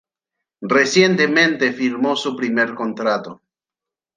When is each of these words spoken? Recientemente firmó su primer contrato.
Recientemente 0.67 1.73
firmó 1.73 2.15
su 2.15 2.35
primer 2.35 2.73
contrato. 2.73 3.43